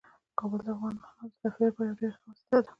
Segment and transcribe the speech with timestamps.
[0.39, 2.69] کابل د افغانانو د تفریح لپاره یوه ډیره ښه وسیله ده.